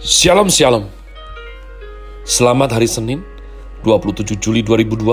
[0.00, 0.88] Shalom Shalom.
[2.24, 3.20] Selamat hari Senin
[3.84, 5.04] 27 Juli 2020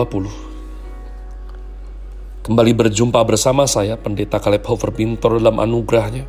[2.48, 6.24] Kembali berjumpa bersama saya Pendeta Caleb Hofer Pintor dalam anugerahnya.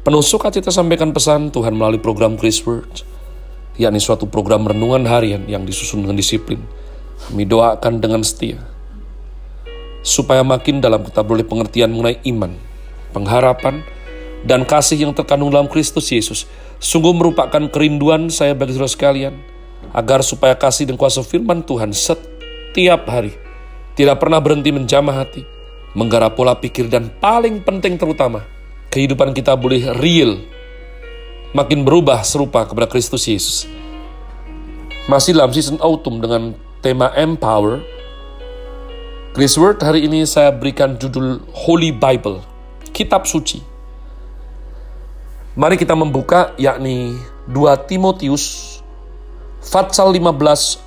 [0.00, 3.04] Penuh sukacita sampaikan pesan Tuhan melalui program Grace Word
[3.76, 6.64] yakni suatu program renungan harian yang disusun dengan disiplin.
[7.28, 8.56] Kami doakan dengan setia
[10.00, 12.56] supaya makin dalam kita boleh pengertian mengenai iman
[13.12, 13.84] pengharapan
[14.44, 16.44] dan kasih yang terkandung dalam Kristus Yesus
[16.76, 19.34] sungguh merupakan kerinduan saya bagi saudara sekalian
[19.96, 23.32] agar supaya kasih dan kuasa firman Tuhan setiap hari
[23.96, 25.42] tidak pernah berhenti menjamah hati,
[25.96, 28.44] menggarap pola pikir dan paling penting terutama
[28.92, 30.38] kehidupan kita boleh real
[31.54, 33.70] makin berubah serupa kepada Kristus Yesus.
[35.06, 37.84] Masih dalam season autumn dengan tema Empower,
[39.36, 42.42] Grace Word hari ini saya berikan judul Holy Bible,
[42.90, 43.73] Kitab Suci.
[45.54, 47.14] Mari kita membuka yakni
[47.46, 48.74] 2 Timotius
[49.62, 50.34] Fatsal 15,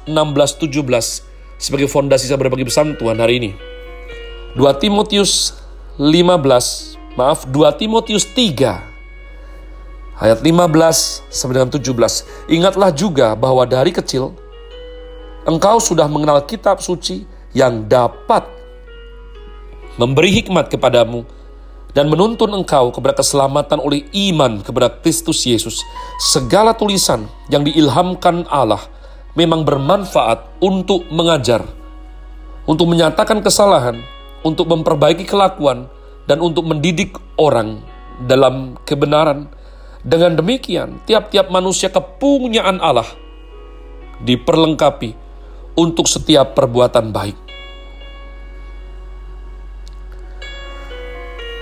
[0.03, 1.23] 16, 17
[1.55, 3.51] sebagai fondasi saya berbagi pesan Tuhan hari ini.
[4.59, 5.55] 2 Timotius
[5.95, 10.51] 15, maaf 2 Timotius 3 ayat 15
[11.31, 12.52] sampai dengan 17.
[12.52, 14.35] Ingatlah juga bahwa dari kecil
[15.47, 17.23] engkau sudah mengenal kitab suci
[17.55, 18.43] yang dapat
[19.95, 21.23] memberi hikmat kepadamu
[21.95, 25.81] dan menuntun engkau kepada keselamatan oleh iman kepada Kristus Yesus.
[26.19, 28.81] Segala tulisan yang diilhamkan Allah
[29.38, 31.63] memang bermanfaat untuk mengajar,
[32.65, 34.02] untuk menyatakan kesalahan,
[34.41, 35.88] untuk memperbaiki kelakuan,
[36.27, 37.80] dan untuk mendidik orang
[38.25, 39.47] dalam kebenaran.
[40.08, 43.08] Dengan demikian, tiap-tiap manusia kepunyaan Allah
[44.23, 45.13] diperlengkapi
[45.77, 47.46] untuk setiap perbuatan baik.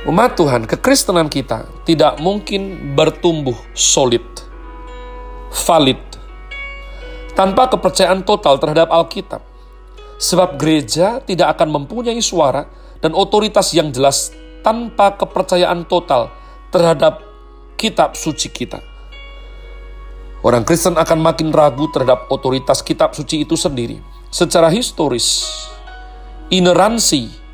[0.05, 4.21] Umat Tuhan, kekristenan kita tidak mungkin bertumbuh solid,
[5.65, 5.97] valid,
[7.33, 9.41] tanpa kepercayaan total terhadap Alkitab.
[10.21, 12.69] Sebab gereja tidak akan mempunyai suara
[13.01, 14.29] dan otoritas yang jelas
[14.61, 16.29] tanpa kepercayaan total
[16.69, 17.25] terhadap
[17.73, 18.85] kitab suci kita.
[20.45, 23.97] Orang Kristen akan makin ragu terhadap otoritas kitab suci itu sendiri.
[24.29, 25.49] Secara historis,
[26.53, 27.44] ineransi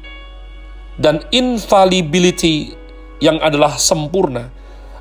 [1.00, 2.76] dan infallibility
[3.22, 4.52] yang adalah sempurna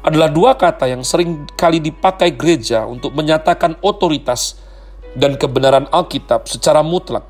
[0.01, 4.57] adalah dua kata yang sering kali dipakai gereja untuk menyatakan otoritas
[5.13, 7.27] dan kebenaran Alkitab secara mutlak.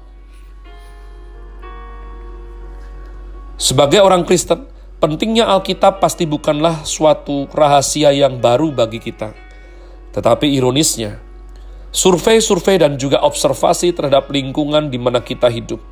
[3.60, 4.70] Sebagai orang Kristen,
[5.02, 9.36] pentingnya Alkitab pasti bukanlah suatu rahasia yang baru bagi kita.
[10.16, 11.20] Tetapi ironisnya,
[11.92, 15.82] survei-survei dan juga observasi terhadap lingkungan di mana kita hidup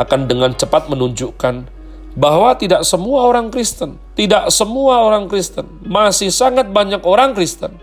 [0.00, 1.81] akan dengan cepat menunjukkan
[2.12, 7.80] bahwa tidak semua orang Kristen, tidak semua orang Kristen, masih sangat banyak orang Kristen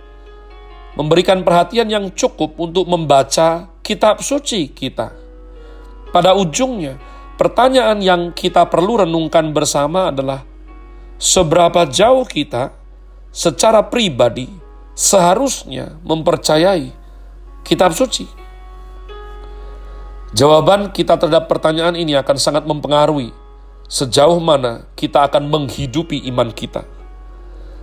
[1.00, 5.16] memberikan perhatian yang cukup untuk membaca kitab suci kita.
[6.12, 7.00] Pada ujungnya,
[7.40, 10.44] pertanyaan yang kita perlu renungkan bersama adalah
[11.16, 12.76] seberapa jauh kita
[13.32, 14.50] secara pribadi
[14.98, 16.92] seharusnya mempercayai
[17.64, 18.28] kitab suci.
[20.36, 23.34] Jawaban kita terhadap pertanyaan ini akan sangat mempengaruhi
[23.90, 26.86] sejauh mana kita akan menghidupi iman kita.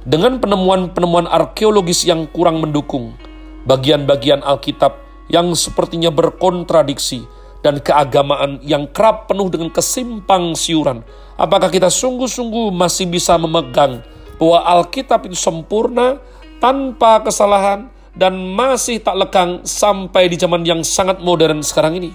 [0.06, 3.18] Dengan penemuan-penemuan arkeologis yang kurang mendukung,
[3.66, 7.26] bagian-bagian Alkitab yang sepertinya berkontradiksi,
[7.66, 11.02] dan keagamaan yang kerap penuh dengan kesimpang siuran,
[11.34, 14.06] apakah kita sungguh-sungguh masih bisa memegang
[14.38, 16.22] bahwa Alkitab itu sempurna,
[16.62, 22.14] tanpa kesalahan, dan masih tak lekang sampai di zaman yang sangat modern sekarang ini?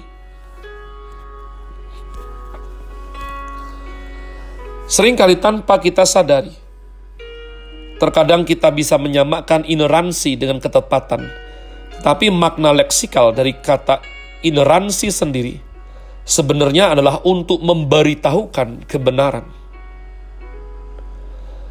[4.92, 6.52] Seringkali tanpa kita sadari,
[7.96, 11.32] terkadang kita bisa menyamakan ineransi dengan ketepatan,
[12.04, 14.04] tapi makna leksikal dari kata
[14.44, 15.56] ineransi sendiri
[16.28, 19.48] sebenarnya adalah untuk memberitahukan kebenaran.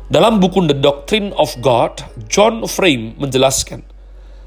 [0.09, 3.85] Dalam buku The Doctrine of God, John Frame menjelaskan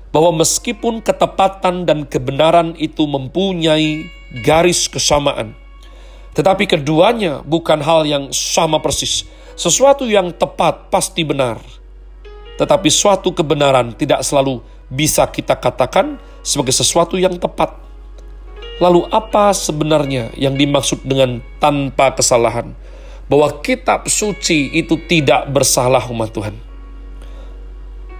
[0.09, 4.09] bahwa meskipun ketepatan dan kebenaran itu mempunyai
[4.41, 5.53] garis kesamaan,
[6.33, 9.25] tetapi keduanya bukan hal yang sama persis.
[9.53, 11.61] Sesuatu yang tepat pasti benar.
[12.57, 17.77] Tetapi suatu kebenaran tidak selalu bisa kita katakan sebagai sesuatu yang tepat.
[18.81, 22.73] Lalu apa sebenarnya yang dimaksud dengan tanpa kesalahan?
[23.29, 26.55] Bahwa kitab suci itu tidak bersalah umat Tuhan.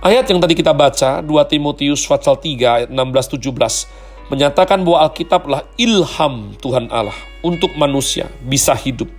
[0.04, 3.88] Ayat yang tadi kita baca, 2 Timotius pasal 3 ayat 16-17,
[4.31, 9.11] menyatakan bahwa Alkitablah ilham Tuhan Allah untuk manusia bisa hidup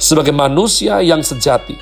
[0.00, 1.76] sebagai manusia yang sejati.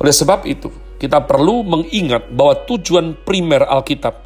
[0.00, 4.24] Oleh sebab itu, kita perlu mengingat bahwa tujuan primer Alkitab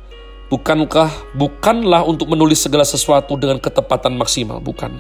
[0.48, 4.96] bukankah bukanlah untuk menulis segala sesuatu dengan ketepatan maksimal, bukan.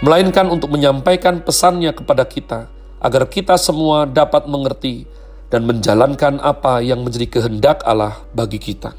[0.00, 2.72] Melainkan untuk menyampaikan pesannya kepada kita
[3.04, 5.04] agar kita semua dapat mengerti
[5.50, 8.94] dan menjalankan apa yang menjadi kehendak Allah bagi kita.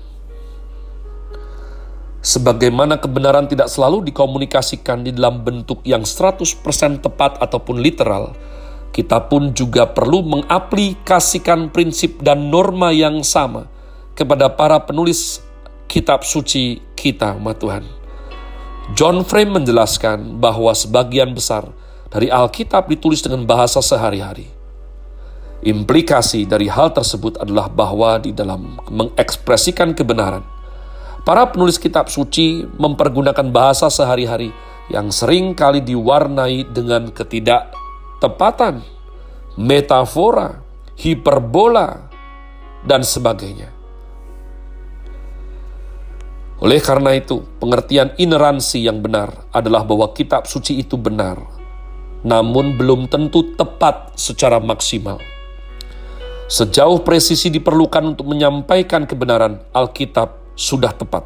[2.21, 8.37] Sebagaimana kebenaran tidak selalu dikomunikasikan di dalam bentuk yang 100% tepat ataupun literal,
[8.93, 13.65] kita pun juga perlu mengaplikasikan prinsip dan norma yang sama
[14.13, 15.41] kepada para penulis
[15.89, 17.83] kitab suci kita, umat Tuhan.
[18.93, 21.73] John Frame menjelaskan bahwa sebagian besar
[22.13, 24.60] dari Alkitab ditulis dengan bahasa sehari-hari.
[25.61, 30.41] Implikasi dari hal tersebut adalah bahwa di dalam mengekspresikan kebenaran,
[31.21, 34.49] para penulis kitab suci mempergunakan bahasa sehari-hari
[34.89, 38.81] yang sering kali diwarnai dengan ketidaktepatan,
[39.53, 40.65] metafora,
[40.97, 42.09] hiperbola,
[42.81, 43.69] dan sebagainya.
[46.57, 51.37] Oleh karena itu, pengertian ineransi yang benar adalah bahwa kitab suci itu benar,
[52.25, 55.21] namun belum tentu tepat secara maksimal.
[56.51, 61.23] Sejauh presisi diperlukan untuk menyampaikan kebenaran, Alkitab sudah tepat.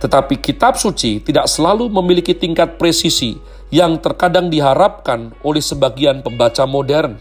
[0.00, 3.36] Tetapi kitab suci tidak selalu memiliki tingkat presisi
[3.68, 7.20] yang terkadang diharapkan oleh sebagian pembaca modern.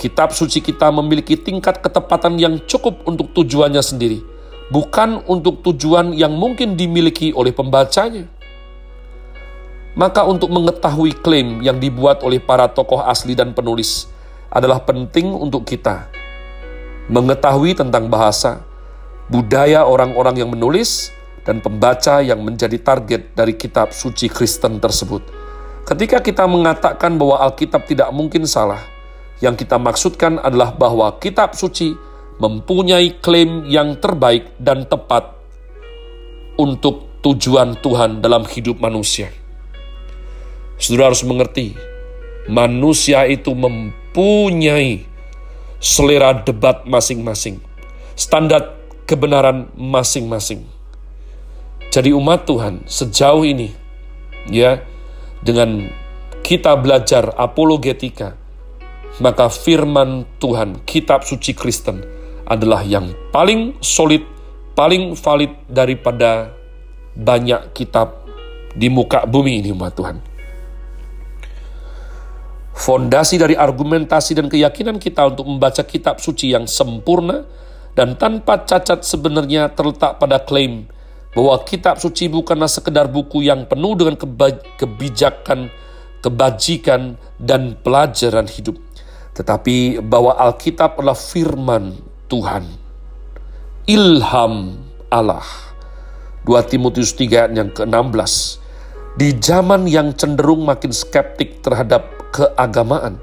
[0.00, 4.24] Kitab suci kita memiliki tingkat ketepatan yang cukup untuk tujuannya sendiri–
[4.68, 8.28] bukan untuk tujuan yang mungkin dimiliki oleh pembacanya.
[9.98, 14.06] Maka untuk mengetahui klaim yang dibuat oleh para tokoh asli dan penulis
[14.48, 16.08] adalah penting untuk kita.
[17.08, 18.64] Mengetahui tentang bahasa,
[19.32, 21.12] budaya orang-orang yang menulis,
[21.48, 25.24] dan pembaca yang menjadi target dari kitab suci Kristen tersebut.
[25.88, 28.84] Ketika kita mengatakan bahwa Alkitab tidak mungkin salah,
[29.40, 31.96] yang kita maksudkan adalah bahwa kitab suci
[32.36, 35.40] mempunyai klaim yang terbaik dan tepat
[36.60, 39.32] untuk tujuan Tuhan dalam hidup manusia.
[40.76, 41.74] Saudara harus mengerti,
[42.46, 43.56] manusia itu
[44.08, 45.04] mempunyai
[45.78, 47.60] selera debat masing-masing,
[48.16, 48.72] standar
[49.04, 50.64] kebenaran masing-masing.
[51.92, 53.72] Jadi umat Tuhan sejauh ini
[54.48, 54.80] ya
[55.44, 55.88] dengan
[56.44, 58.36] kita belajar apologetika
[59.20, 62.04] maka firman Tuhan kitab suci Kristen
[62.48, 64.24] adalah yang paling solid,
[64.76, 66.52] paling valid daripada
[67.16, 68.24] banyak kitab
[68.72, 70.27] di muka bumi ini, umat Tuhan.
[72.78, 77.42] Fondasi dari argumentasi dan keyakinan kita untuk membaca kitab suci yang sempurna
[77.98, 80.86] dan tanpa cacat sebenarnya terletak pada klaim
[81.34, 84.14] bahwa kitab suci bukanlah sekedar buku yang penuh dengan
[84.78, 85.74] kebijakan,
[86.22, 88.78] kebajikan, dan pelajaran hidup.
[89.34, 92.66] Tetapi bahwa Alkitab adalah firman Tuhan.
[93.86, 94.78] Ilham
[95.10, 95.46] Allah.
[96.42, 98.34] 2 Timotius 3 yang ke-16.
[99.18, 103.18] Di zaman yang cenderung makin skeptik terhadap keagamaan,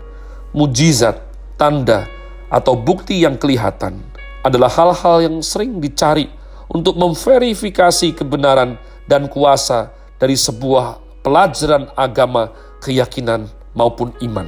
[0.51, 1.23] mujizat,
[1.55, 2.03] tanda,
[2.51, 4.03] atau bukti yang kelihatan
[4.43, 6.27] adalah hal-hal yang sering dicari
[6.67, 8.75] untuk memverifikasi kebenaran
[9.07, 12.51] dan kuasa dari sebuah pelajaran agama,
[12.83, 14.47] keyakinan, maupun iman.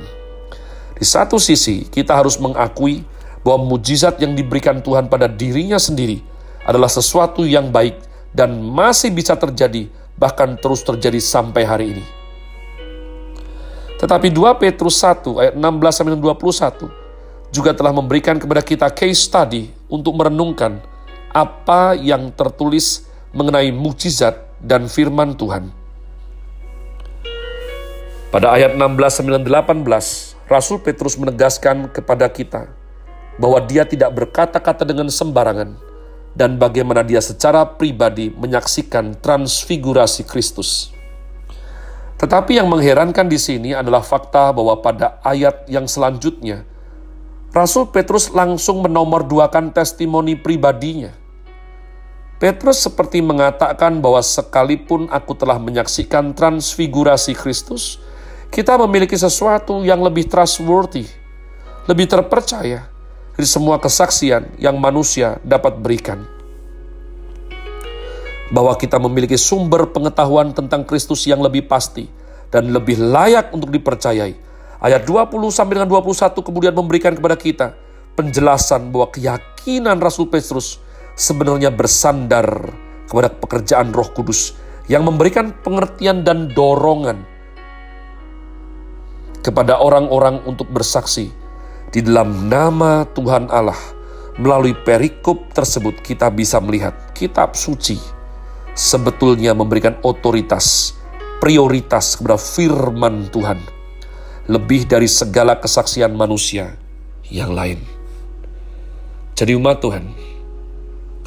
[0.97, 3.05] Di satu sisi, kita harus mengakui
[3.45, 6.19] bahwa mujizat yang diberikan Tuhan pada dirinya sendiri
[6.65, 7.95] adalah sesuatu yang baik
[8.33, 12.05] dan masih bisa terjadi, bahkan terus terjadi sampai hari ini.
[13.97, 17.07] Tetapi 2 Petrus 1 ayat 16 sampai 21
[17.49, 20.77] juga telah memberikan kepada kita case study untuk merenungkan
[21.33, 25.73] apa yang tertulis mengenai mujizat dan firman Tuhan.
[28.27, 32.69] Pada ayat 16 sampai 18, Rasul Petrus menegaskan kepada kita
[33.39, 35.79] bahwa dia tidak berkata-kata dengan sembarangan
[36.37, 40.96] dan bagaimana dia secara pribadi menyaksikan transfigurasi Kristus.
[42.17, 46.65] Tetapi yang mengherankan di sini adalah fakta bahwa pada ayat yang selanjutnya,
[47.53, 51.13] Rasul Petrus langsung menomorduakan testimoni pribadinya.
[52.37, 57.97] Petrus seperti mengatakan bahwa sekalipun aku telah menyaksikan transfigurasi Kristus,
[58.53, 61.09] kita memiliki sesuatu yang lebih trustworthy,
[61.89, 62.85] lebih terpercaya,
[63.33, 66.36] dari semua kesaksian yang manusia dapat berikan.
[68.47, 72.07] Bahwa kita memiliki sumber pengetahuan tentang Kristus yang lebih pasti
[72.47, 74.33] dan lebih layak untuk dipercayai.
[74.77, 77.67] Ayat 20 sampai dengan 21 kemudian memberikan kepada kita
[78.13, 80.81] penjelasan bahwa keyakinan Rasul Petrus
[81.17, 82.45] sebenarnya bersandar
[83.09, 84.53] kepada pekerjaan Roh Kudus
[84.85, 87.25] yang memberikan pengertian dan dorongan
[89.41, 91.31] kepada orang-orang untuk bersaksi
[91.89, 93.77] di dalam nama Tuhan Allah.
[94.37, 97.97] Melalui perikop tersebut kita bisa melihat kitab suci
[98.77, 100.93] sebetulnya memberikan otoritas,
[101.41, 103.57] prioritas kepada firman Tuhan.
[104.47, 106.77] Lebih dari segala kesaksian manusia
[107.27, 107.83] yang lain.
[109.35, 110.13] Jadi umat Tuhan,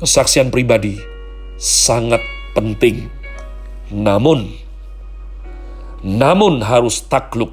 [0.00, 0.96] kesaksian pribadi
[1.60, 2.24] sangat
[2.56, 3.12] penting.
[3.92, 4.48] Namun,
[6.00, 7.52] namun harus takluk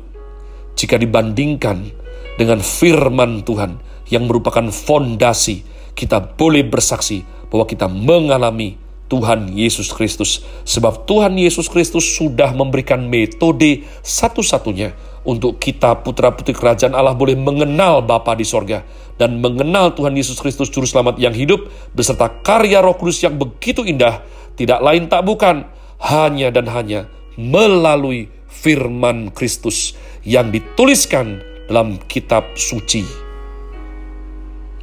[0.80, 1.92] jika dibandingkan
[2.39, 10.43] dengan firman Tuhan yang merupakan fondasi kita boleh bersaksi bahwa kita mengalami Tuhan Yesus Kristus.
[10.67, 14.95] Sebab Tuhan Yesus Kristus sudah memberikan metode satu-satunya
[15.27, 18.83] untuk kita putra-putri kerajaan Allah boleh mengenal Bapa di sorga
[19.19, 23.83] dan mengenal Tuhan Yesus Kristus Juru Selamat yang hidup beserta karya roh kudus yang begitu
[23.83, 24.23] indah,
[24.55, 33.27] tidak lain tak bukan, hanya dan hanya melalui firman Kristus yang dituliskan dalam kitab suci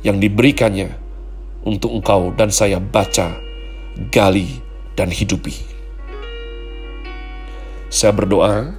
[0.05, 0.93] yang diberikannya
[1.65, 3.41] untuk engkau dan saya baca,
[4.11, 4.63] gali,
[4.95, 5.55] dan hidupi.
[7.91, 8.75] Saya berdoa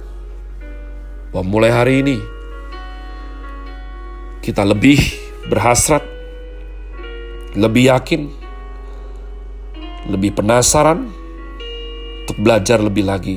[1.32, 2.16] bahwa mulai hari ini
[4.44, 5.00] kita lebih
[5.48, 6.04] berhasrat,
[7.56, 8.28] lebih yakin,
[10.08, 11.08] lebih penasaran
[12.24, 13.36] untuk belajar lebih lagi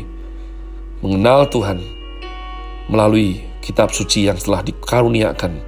[1.00, 1.80] mengenal Tuhan
[2.92, 5.62] melalui kitab suci yang telah dikaruniakan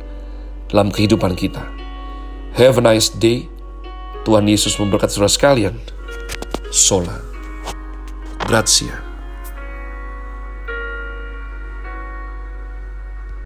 [0.68, 1.64] dalam kehidupan kita.
[2.58, 3.48] Have a nice day.
[4.22, 6.01] Tuhan Yesus memberkati saudara sekalian.
[6.72, 7.22] Sola.
[8.48, 9.11] Grazie.